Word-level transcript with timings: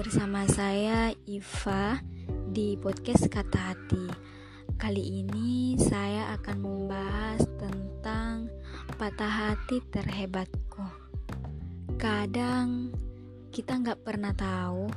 bersama 0.00 0.48
saya 0.48 1.12
Iva 1.28 2.00
di 2.48 2.72
podcast 2.80 3.28
Kata 3.28 3.60
Hati. 3.60 4.08
Kali 4.80 5.20
ini 5.20 5.76
saya 5.76 6.32
akan 6.40 6.56
membahas 6.56 7.44
tentang 7.60 8.48
patah 8.96 9.28
hati 9.28 9.84
terhebatku. 9.92 10.88
Kadang 12.00 12.96
kita 13.52 13.76
nggak 13.76 14.00
pernah 14.00 14.32
tahu 14.32 14.88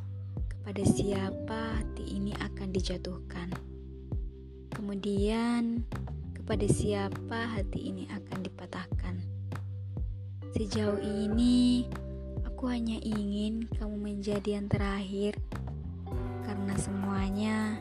kepada 0.47 0.83
siapa 0.87 1.83
hati 1.83 2.23
ini 2.23 2.31
akan 2.39 2.71
dijatuhkan. 2.71 3.51
Kemudian 4.71 5.83
kepada 6.31 6.63
siapa 6.71 7.51
hati 7.51 7.91
ini 7.91 8.07
akan 8.07 8.39
dipatahkan. 8.39 9.19
Sejauh 10.55 11.03
ini 11.03 11.91
Aku 12.63 12.71
hanya 12.71 12.95
ingin 13.03 13.67
kamu 13.75 13.95
menjadi 13.99 14.55
yang 14.55 14.71
terakhir, 14.71 15.35
karena 16.47 16.71
semuanya 16.79 17.75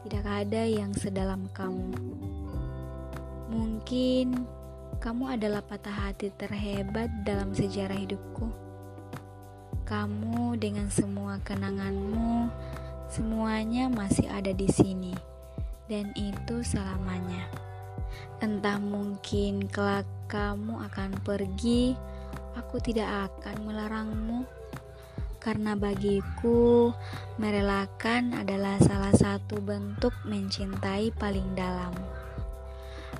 tidak 0.00 0.24
ada 0.24 0.64
yang 0.64 0.96
sedalam 0.96 1.44
kamu. 1.52 1.92
Mungkin 3.52 4.48
kamu 4.96 5.36
adalah 5.36 5.60
patah 5.60 5.92
hati 5.92 6.32
terhebat 6.40 7.12
dalam 7.28 7.52
sejarah 7.52 8.00
hidupku. 8.00 8.48
Kamu 9.84 10.56
dengan 10.56 10.88
semua 10.88 11.36
kenanganmu, 11.44 12.48
semuanya 13.12 13.92
masih 13.92 14.24
ada 14.32 14.56
di 14.56 14.72
sini, 14.72 15.12
dan 15.84 16.16
itu 16.16 16.64
selamanya. 16.64 17.44
Entah 18.40 18.80
mungkin 18.80 19.68
kelak 19.68 20.08
kamu 20.32 20.80
akan 20.80 21.12
pergi 21.20 22.13
aku 22.54 22.78
tidak 22.78 23.30
akan 23.30 23.56
melarangmu 23.66 24.46
karena 25.44 25.76
bagiku 25.76 26.96
merelakan 27.36 28.32
adalah 28.32 28.80
salah 28.80 29.12
satu 29.12 29.60
bentuk 29.60 30.16
mencintai 30.24 31.12
paling 31.20 31.52
dalam. 31.52 31.92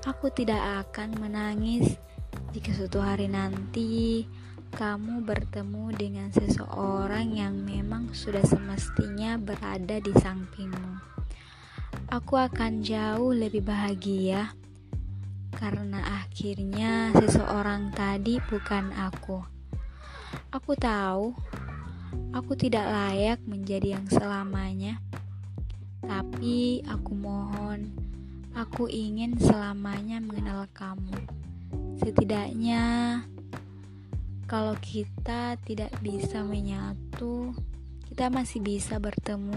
Aku 0.09 0.33
tidak 0.33 0.89
akan 0.89 1.21
menangis 1.21 2.01
jika 2.57 2.73
suatu 2.73 3.05
hari 3.05 3.29
nanti 3.29 4.25
kamu 4.73 5.23
bertemu 5.23 5.85
dengan 5.95 6.29
seseorang 6.33 7.37
yang 7.37 7.55
memang 7.61 8.11
sudah 8.17 8.43
semestinya 8.43 9.37
berada 9.37 10.01
di 10.01 10.13
sampingmu. 10.17 10.93
Aku 12.09 12.41
akan 12.41 12.81
jauh 12.81 13.37
lebih 13.37 13.63
bahagia 13.63 14.51
karena 15.55 16.23
akhirnya 16.23 17.15
seseorang 17.15 17.95
tadi 17.95 18.43
bukan 18.51 18.91
aku. 18.95 19.39
Aku 20.51 20.75
tahu 20.75 21.35
aku 22.35 22.53
tidak 22.59 22.87
layak 22.91 23.39
menjadi 23.47 23.99
yang 23.99 24.07
selamanya, 24.11 24.99
tapi 26.03 26.83
aku 26.87 27.13
mohon, 27.15 27.95
aku 28.55 28.91
ingin 28.91 29.39
selamanya 29.39 30.19
mengenal 30.19 30.67
kamu. 30.75 31.15
Setidaknya, 32.03 32.83
kalau 34.51 34.75
kita 34.83 35.55
tidak 35.63 35.95
bisa 36.03 36.43
menyatu, 36.43 37.55
kita 38.11 38.31
masih 38.31 38.61
bisa 38.63 38.99
bertemu. 38.99 39.57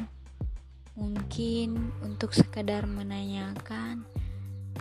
Mungkin 0.97 1.93
untuk 2.01 2.33
sekadar 2.33 2.89
menanyakan 2.89 4.16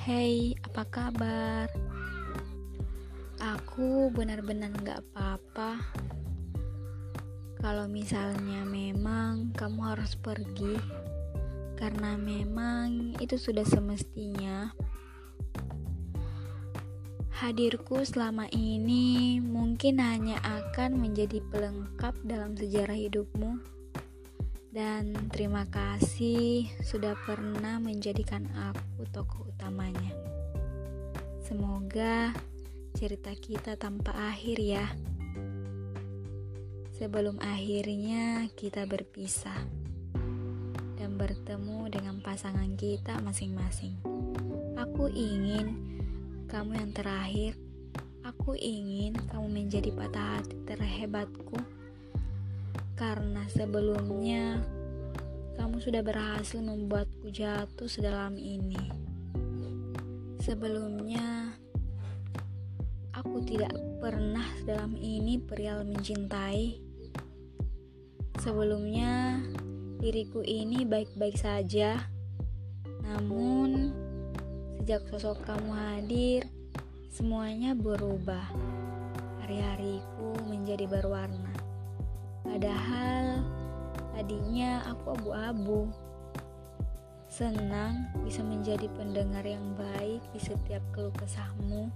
Hey, 0.02 0.52
apa 0.60 0.84
kabar? 0.92 1.72
Aku 3.40 4.12
benar-benar 4.12 4.74
gak 4.84 5.00
apa-apa. 5.00 5.80
Kalau 7.56 7.88
misalnya 7.88 8.68
memang 8.68 9.56
kamu 9.56 9.96
harus 9.96 10.12
pergi, 10.18 10.76
karena 11.80 12.20
memang 12.20 13.16
itu 13.24 13.40
sudah 13.40 13.64
semestinya. 13.64 14.74
Hadirku 17.40 18.04
selama 18.04 18.52
ini 18.52 19.40
mungkin 19.40 20.02
hanya 20.04 20.36
akan 20.44 21.00
menjadi 21.00 21.40
pelengkap 21.48 22.12
dalam 22.24 22.52
sejarah 22.52 22.96
hidupmu 22.96 23.75
dan 24.76 25.16
terima 25.32 25.64
kasih 25.72 26.68
sudah 26.84 27.16
pernah 27.24 27.80
menjadikan 27.80 28.44
aku 28.52 29.08
tokoh 29.08 29.48
utamanya. 29.48 30.12
Semoga 31.40 32.36
cerita 32.92 33.32
kita 33.32 33.80
tanpa 33.80 34.12
akhir 34.12 34.60
ya. 34.60 34.84
Sebelum 36.92 37.40
akhirnya 37.40 38.52
kita 38.52 38.84
berpisah 38.84 39.64
dan 41.00 41.16
bertemu 41.16 41.88
dengan 41.88 42.20
pasangan 42.20 42.76
kita 42.76 43.16
masing-masing. 43.24 43.96
Aku 44.76 45.08
ingin 45.08 45.72
kamu 46.52 46.76
yang 46.76 46.92
terakhir. 46.92 47.56
Aku 48.28 48.52
ingin 48.52 49.16
kamu 49.32 49.48
menjadi 49.48 49.88
patah 49.96 50.36
hati 50.36 50.52
terhebatku 50.68 51.75
karena 52.96 53.44
sebelumnya 53.52 54.64
kamu 55.60 55.84
sudah 55.84 56.00
berhasil 56.00 56.56
membuatku 56.64 57.28
jatuh 57.28 57.84
sedalam 57.84 58.40
ini. 58.40 58.80
Sebelumnya, 60.40 61.52
aku 63.12 63.44
tidak 63.44 63.76
pernah 64.00 64.48
sedalam 64.56 64.96
ini 64.96 65.36
perihal 65.36 65.84
mencintai. 65.84 66.80
Sebelumnya, 68.40 69.44
diriku 70.00 70.40
ini 70.40 70.88
baik-baik 70.88 71.36
saja. 71.36 72.00
Namun, 73.04 73.92
sejak 74.80 75.04
sosok 75.12 75.44
kamu 75.44 75.72
hadir, 75.72 76.42
semuanya 77.12 77.76
berubah. 77.76 78.48
Hari-hariku 79.44 80.32
menjadi 80.48 80.88
berwarna. 80.88 81.65
Padahal 82.46 83.42
tadinya 84.14 84.86
aku 84.86 85.18
abu-abu. 85.18 85.90
Senang 87.26 88.08
bisa 88.24 88.40
menjadi 88.40 88.88
pendengar 88.96 89.44
yang 89.44 89.74
baik 89.76 90.22
di 90.32 90.40
setiap 90.40 90.80
keluh 90.94 91.12
kesahmu. 91.18 91.90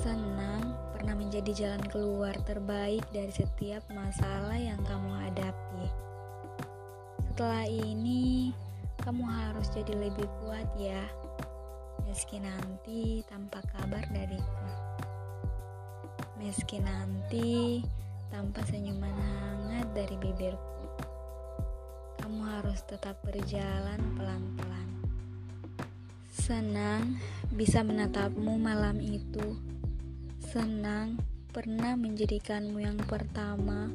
Senang 0.00 0.72
pernah 0.96 1.12
menjadi 1.12 1.52
jalan 1.52 1.84
keluar 1.92 2.32
terbaik 2.48 3.04
dari 3.12 3.28
setiap 3.28 3.84
masalah 3.92 4.56
yang 4.56 4.80
kamu 4.88 5.12
hadapi. 5.28 5.86
Setelah 7.28 7.68
ini, 7.68 8.56
kamu 9.04 9.24
harus 9.24 9.68
jadi 9.72 9.92
lebih 9.96 10.28
kuat 10.40 10.68
ya. 10.76 11.04
Meski 12.08 12.40
nanti 12.40 13.24
tanpa 13.28 13.60
kabar 13.76 14.04
dariku. 14.08 14.68
Meski 16.40 16.80
nanti 16.80 17.80
tanpa 18.30 18.62
senyuman 18.70 19.10
hangat 19.12 19.86
dari 19.92 20.16
bibirku. 20.16 20.86
Kamu 22.22 22.40
harus 22.46 22.80
tetap 22.86 23.18
berjalan 23.26 23.98
pelan-pelan. 24.14 24.88
Senang 26.30 27.18
bisa 27.50 27.82
menatapmu 27.82 28.56
malam 28.56 29.02
itu. 29.02 29.58
Senang 30.40 31.18
pernah 31.50 31.98
menjadikanmu 31.98 32.78
yang 32.78 32.98
pertama, 33.06 33.90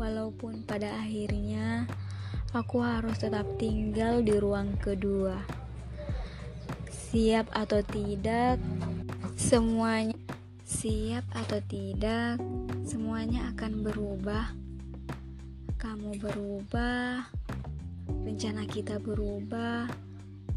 walaupun 0.00 0.64
pada 0.64 0.96
akhirnya 1.00 1.84
aku 2.56 2.80
harus 2.80 3.20
tetap 3.20 3.44
tinggal 3.60 4.24
di 4.24 4.36
ruang 4.40 4.76
kedua. 4.80 5.40
Siap 6.88 7.48
atau 7.52 7.80
tidak, 7.84 8.60
semuanya 9.36 10.19
siap 10.80 11.28
atau 11.36 11.60
tidak, 11.68 12.40
semuanya 12.88 13.52
akan 13.52 13.84
berubah. 13.84 14.48
Kamu 15.76 16.16
berubah, 16.16 17.28
rencana 18.24 18.64
kita 18.64 18.96
berubah, 18.96 19.92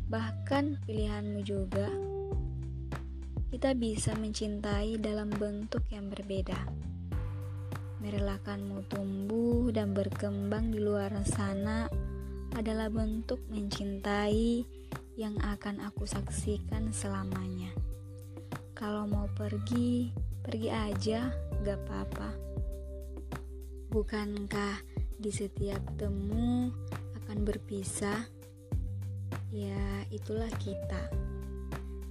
bahkan 0.08 0.80
pilihanmu 0.88 1.44
juga. 1.44 1.92
Kita 3.52 3.76
bisa 3.76 4.16
mencintai 4.16 4.96
dalam 4.96 5.28
bentuk 5.28 5.84
yang 5.92 6.08
berbeda. 6.08 6.72
Merelakanmu 8.00 8.88
tumbuh 8.88 9.76
dan 9.76 9.92
berkembang 9.92 10.72
di 10.72 10.80
luar 10.80 11.12
sana 11.28 11.92
adalah 12.56 12.88
bentuk 12.88 13.44
mencintai 13.52 14.64
yang 15.20 15.36
akan 15.44 15.84
aku 15.84 16.08
saksikan 16.08 16.96
selamanya. 16.96 17.83
Kalau 18.84 19.08
mau 19.08 19.32
pergi, 19.32 20.12
pergi 20.44 20.68
aja, 20.68 21.32
gak 21.64 21.88
apa-apa. 21.88 22.36
Bukankah 23.88 24.76
di 25.16 25.32
setiap 25.32 25.80
temu 25.96 26.68
akan 27.16 27.48
berpisah? 27.48 28.28
Ya, 29.56 30.04
itulah 30.12 30.52
kita. 30.60 31.00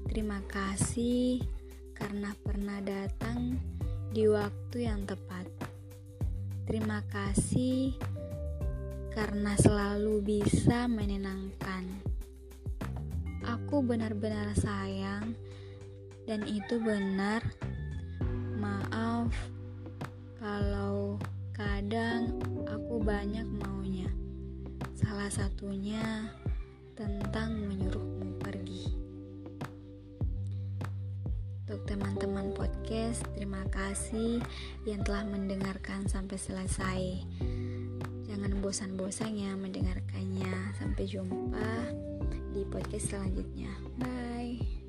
Terima 0.09 0.41
kasih 0.49 1.45
karena 1.93 2.33
pernah 2.41 2.81
datang 2.81 3.61
di 4.09 4.25
waktu 4.33 4.89
yang 4.89 5.05
tepat. 5.05 5.45
Terima 6.65 7.05
kasih 7.13 8.01
karena 9.13 9.61
selalu 9.61 10.25
bisa 10.25 10.89
menenangkan. 10.89 11.85
Aku 13.45 13.85
benar-benar 13.85 14.57
sayang, 14.57 15.37
dan 16.33 16.49
itu 16.49 16.81
benar. 16.81 17.45
Maaf 18.57 19.29
kalau 20.41 21.21
kadang 21.53 22.41
aku 22.65 23.05
banyak 23.05 23.45
maunya. 23.61 24.09
Salah 24.97 25.29
satunya 25.29 26.33
tentang 26.97 27.69
menyuruhmu 27.69 28.41
pergi. 28.41 28.97
Untuk 31.69 31.85
teman-teman 31.85 32.57
podcast, 32.57 33.29
terima 33.37 33.69
kasih 33.69 34.41
yang 34.89 35.05
telah 35.05 35.29
mendengarkan 35.29 36.09
sampai 36.09 36.41
selesai. 36.41 37.29
Jangan 38.25 38.57
bosan-bosan 38.65 39.37
ya 39.37 39.53
mendengarkannya. 39.53 40.81
Sampai 40.81 41.05
jumpa 41.05 41.93
di 42.57 42.65
podcast 42.73 43.13
selanjutnya. 43.13 43.69
Bye. 44.01 44.82